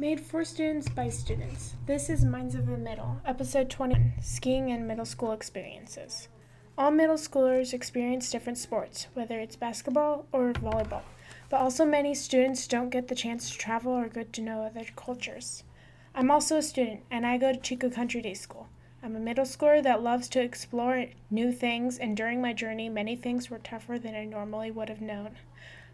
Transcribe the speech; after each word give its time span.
Made 0.00 0.20
for 0.20 0.44
students 0.44 0.88
by 0.88 1.08
students. 1.08 1.74
This 1.86 2.08
is 2.08 2.24
Minds 2.24 2.54
of 2.54 2.66
the 2.66 2.76
Middle, 2.76 3.20
episode 3.26 3.68
20 3.68 4.12
Skiing 4.22 4.70
and 4.70 4.86
Middle 4.86 5.04
School 5.04 5.32
Experiences. 5.32 6.28
All 6.78 6.92
middle 6.92 7.16
schoolers 7.16 7.72
experience 7.74 8.30
different 8.30 8.58
sports, 8.58 9.08
whether 9.14 9.40
it's 9.40 9.56
basketball 9.56 10.26
or 10.30 10.52
volleyball, 10.52 11.02
but 11.50 11.58
also 11.58 11.84
many 11.84 12.14
students 12.14 12.68
don't 12.68 12.90
get 12.90 13.08
the 13.08 13.16
chance 13.16 13.50
to 13.50 13.58
travel 13.58 13.90
or 13.90 14.06
get 14.06 14.32
to 14.34 14.40
know 14.40 14.62
other 14.62 14.86
cultures. 14.94 15.64
I'm 16.14 16.30
also 16.30 16.58
a 16.58 16.62
student, 16.62 17.00
and 17.10 17.26
I 17.26 17.36
go 17.36 17.52
to 17.52 17.58
Chico 17.58 17.90
Country 17.90 18.22
Day 18.22 18.34
School. 18.34 18.68
I'm 19.02 19.16
a 19.16 19.18
middle 19.18 19.44
schooler 19.44 19.82
that 19.82 20.00
loves 20.00 20.28
to 20.28 20.40
explore 20.40 21.06
new 21.28 21.50
things, 21.50 21.98
and 21.98 22.16
during 22.16 22.40
my 22.40 22.52
journey, 22.52 22.88
many 22.88 23.16
things 23.16 23.50
were 23.50 23.58
tougher 23.58 23.98
than 23.98 24.14
I 24.14 24.26
normally 24.26 24.70
would 24.70 24.90
have 24.90 25.00
known. 25.00 25.38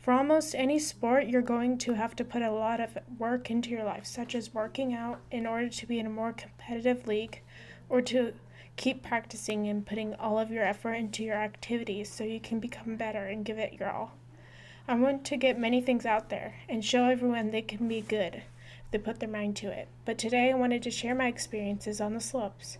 For 0.00 0.12
almost 0.12 0.54
any 0.54 0.78
sport, 0.78 1.26
you're 1.26 1.42
going 1.42 1.76
to 1.78 1.94
have 1.94 2.14
to 2.16 2.24
put 2.24 2.40
a 2.40 2.52
lot 2.52 2.80
of 2.80 2.96
work 3.18 3.50
into 3.50 3.70
your 3.70 3.82
life, 3.82 4.06
such 4.06 4.34
as 4.36 4.54
working 4.54 4.94
out 4.94 5.20
in 5.32 5.44
order 5.44 5.68
to 5.68 5.86
be 5.86 5.98
in 5.98 6.06
a 6.06 6.10
more 6.10 6.32
competitive 6.32 7.08
league 7.08 7.42
or 7.88 8.00
to 8.02 8.32
keep 8.76 9.02
practicing 9.02 9.66
and 9.66 9.84
putting 9.84 10.14
all 10.14 10.38
of 10.38 10.52
your 10.52 10.64
effort 10.64 10.94
into 10.94 11.24
your 11.24 11.34
activities 11.34 12.08
so 12.08 12.22
you 12.22 12.38
can 12.38 12.60
become 12.60 12.94
better 12.94 13.26
and 13.26 13.44
give 13.44 13.58
it 13.58 13.72
your 13.72 13.90
all. 13.90 14.12
I 14.86 14.94
want 14.94 15.24
to 15.26 15.36
get 15.36 15.58
many 15.58 15.80
things 15.80 16.06
out 16.06 16.28
there 16.28 16.54
and 16.68 16.84
show 16.84 17.06
everyone 17.06 17.50
they 17.50 17.60
can 17.60 17.88
be 17.88 18.00
good 18.00 18.36
if 18.36 18.44
they 18.92 18.98
put 18.98 19.18
their 19.18 19.28
mind 19.28 19.56
to 19.56 19.70
it. 19.70 19.88
But 20.04 20.16
today 20.16 20.52
I 20.52 20.54
wanted 20.54 20.84
to 20.84 20.92
share 20.92 21.14
my 21.14 21.26
experiences 21.26 22.00
on 22.00 22.14
the 22.14 22.20
slopes. 22.20 22.78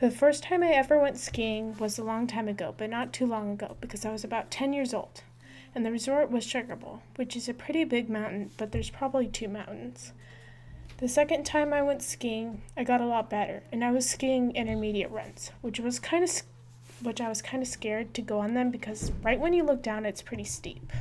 The 0.00 0.10
first 0.10 0.42
time 0.42 0.64
I 0.64 0.72
ever 0.72 0.98
went 0.98 1.16
skiing 1.16 1.76
was 1.78 1.96
a 1.96 2.04
long 2.04 2.26
time 2.26 2.48
ago, 2.48 2.74
but 2.76 2.90
not 2.90 3.12
too 3.12 3.24
long 3.24 3.52
ago 3.52 3.76
because 3.80 4.04
I 4.04 4.10
was 4.10 4.24
about 4.24 4.50
10 4.50 4.72
years 4.72 4.92
old 4.92 5.22
and 5.74 5.84
the 5.84 5.90
resort 5.90 6.30
was 6.30 6.44
Sugar 6.44 6.76
Bowl, 6.76 7.02
which 7.16 7.36
is 7.36 7.48
a 7.48 7.54
pretty 7.54 7.84
big 7.84 8.08
mountain, 8.08 8.50
but 8.56 8.72
there's 8.72 8.90
probably 8.90 9.26
two 9.26 9.48
mountains. 9.48 10.12
The 10.98 11.08
second 11.08 11.44
time 11.44 11.72
I 11.72 11.82
went 11.82 12.02
skiing, 12.02 12.62
I 12.76 12.84
got 12.84 13.00
a 13.00 13.06
lot 13.06 13.28
better, 13.28 13.64
and 13.72 13.84
I 13.84 13.90
was 13.90 14.08
skiing 14.08 14.54
intermediate 14.54 15.10
runs, 15.10 15.50
which 15.60 15.80
was 15.80 15.98
kind 15.98 16.22
of 16.22 16.30
which 17.02 17.20
I 17.20 17.28
was 17.28 17.42
kind 17.42 17.62
of 17.62 17.68
scared 17.68 18.14
to 18.14 18.22
go 18.22 18.38
on 18.38 18.54
them 18.54 18.70
because 18.70 19.10
right 19.22 19.40
when 19.40 19.52
you 19.52 19.64
look 19.64 19.82
down, 19.82 20.06
it's 20.06 20.22
pretty 20.22 20.44
steep. 20.44 20.92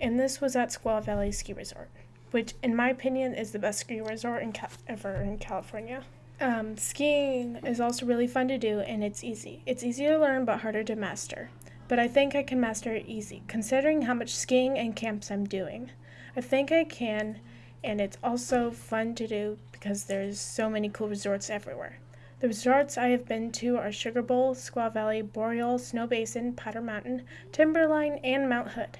And 0.00 0.18
this 0.18 0.40
was 0.40 0.56
at 0.56 0.70
Squaw 0.70 1.04
Valley 1.04 1.30
Ski 1.30 1.52
Resort, 1.52 1.90
which, 2.30 2.54
in 2.62 2.74
my 2.74 2.88
opinion, 2.88 3.34
is 3.34 3.52
the 3.52 3.58
best 3.58 3.80
ski 3.80 4.00
resort 4.00 4.42
in 4.42 4.52
Cal- 4.52 4.70
ever 4.88 5.16
in 5.16 5.38
California. 5.38 6.02
Um, 6.40 6.76
skiing 6.78 7.56
is 7.64 7.80
also 7.80 8.06
really 8.06 8.26
fun 8.26 8.48
to 8.48 8.58
do, 8.58 8.80
and 8.80 9.04
it's 9.04 9.22
easy. 9.22 9.62
It's 9.66 9.84
easy 9.84 10.06
to 10.06 10.18
learn, 10.18 10.46
but 10.46 10.60
harder 10.60 10.82
to 10.84 10.96
master 10.96 11.50
but 11.94 12.00
I 12.00 12.08
think 12.08 12.34
I 12.34 12.42
can 12.42 12.60
master 12.60 12.92
it 12.92 13.06
easy, 13.06 13.44
considering 13.46 14.02
how 14.02 14.14
much 14.14 14.34
skiing 14.34 14.76
and 14.76 14.96
camps 14.96 15.30
I'm 15.30 15.44
doing. 15.44 15.92
I 16.36 16.40
think 16.40 16.72
I 16.72 16.82
can, 16.82 17.38
and 17.84 18.00
it's 18.00 18.18
also 18.20 18.72
fun 18.72 19.14
to 19.14 19.28
do 19.28 19.58
because 19.70 20.02
there's 20.02 20.40
so 20.40 20.68
many 20.68 20.88
cool 20.88 21.06
resorts 21.08 21.50
everywhere. 21.50 22.00
The 22.40 22.48
resorts 22.48 22.98
I 22.98 23.10
have 23.10 23.28
been 23.28 23.52
to 23.52 23.76
are 23.76 23.92
Sugar 23.92 24.22
Bowl, 24.22 24.56
Squaw 24.56 24.92
Valley, 24.92 25.22
Boreal, 25.22 25.78
Snow 25.78 26.08
Basin, 26.08 26.54
Powder 26.54 26.80
Mountain, 26.80 27.22
Timberline, 27.52 28.18
and 28.24 28.48
Mount 28.48 28.72
Hood. 28.72 28.98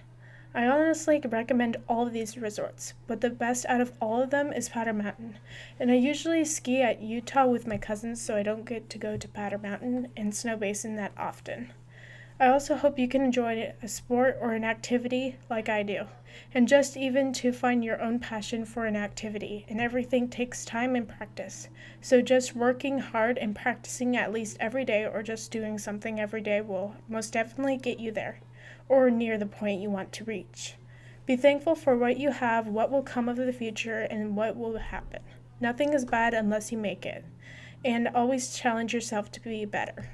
I 0.55 0.69
honestly 0.69 1.21
recommend 1.29 1.79
all 1.89 2.07
of 2.07 2.13
these 2.13 2.39
resorts, 2.39 2.95
but 3.09 3.23
the 3.23 3.29
best 3.29 3.67
out 3.67 3.81
of 3.81 3.91
all 4.01 4.23
of 4.23 4.31
them 4.31 4.53
is 4.53 4.69
Powder 4.69 4.93
Mountain. 4.93 5.39
And 5.81 5.91
I 5.91 5.95
usually 5.95 6.45
ski 6.45 6.81
at 6.81 7.03
Utah 7.03 7.47
with 7.47 7.67
my 7.67 7.77
cousins, 7.77 8.23
so 8.23 8.37
I 8.37 8.45
don't 8.45 8.65
get 8.65 8.89
to 8.91 8.99
go 8.99 9.17
to 9.17 9.27
Powder 9.27 9.59
Mountain 9.59 10.13
and 10.17 10.33
Snow 10.33 10.57
Basin 10.57 10.95
that 10.95 11.11
often. 11.19 11.73
I 12.41 12.49
also 12.49 12.75
hope 12.75 12.99
you 12.99 13.07
can 13.07 13.23
enjoy 13.23 13.73
a 13.81 13.87
sport 13.87 14.39
or 14.41 14.55
an 14.55 14.65
activity 14.65 15.37
like 15.49 15.69
I 15.69 15.85
do, 15.85 16.07
and 16.53 16.67
just 16.67 16.97
even 16.97 17.33
to 17.35 17.53
find 17.53 17.85
your 17.85 18.03
own 18.03 18.19
passion 18.19 18.65
for 18.65 18.87
an 18.87 18.97
activity. 18.97 19.65
And 19.69 19.81
everything 19.81 20.29
takes 20.29 20.65
time 20.65 20.97
and 20.97 21.07
practice. 21.07 21.69
So 22.01 22.21
just 22.21 22.57
working 22.57 22.99
hard 22.99 23.39
and 23.39 23.55
practicing 23.55 24.17
at 24.17 24.33
least 24.33 24.57
every 24.59 24.85
day 24.85 25.07
or 25.07 25.23
just 25.23 25.53
doing 25.53 25.79
something 25.79 26.19
every 26.19 26.41
day 26.41 26.61
will 26.61 26.97
most 27.09 27.33
definitely 27.33 27.77
get 27.77 28.01
you 28.01 28.11
there 28.11 28.41
or 28.89 29.11
near 29.11 29.39
the 29.39 29.47
point 29.47 29.81
you 29.81 29.89
want 29.89 30.11
to 30.15 30.25
reach. 30.25 30.75
Be 31.27 31.37
thankful 31.37 31.77
for 31.77 31.97
what 31.97 32.19
you 32.19 32.33
have, 32.33 32.67
what 32.67 32.91
will 32.91 33.03
come 33.03 33.29
of 33.29 33.37
the 33.37 33.53
future, 33.53 34.01
and 34.01 34.37
what 34.37 34.57
will 34.57 34.77
happen. 34.77 35.23
Nothing 35.61 35.93
is 35.95 36.05
bad 36.05 36.35
unless 36.35 36.73
you 36.73 36.79
make 36.79 37.07
it. 37.07 37.25
And 37.85 38.09
always 38.09 38.57
challenge 38.57 38.93
yourself 38.93 39.31
to 39.33 39.41
be 39.41 39.65
better. 39.65 40.11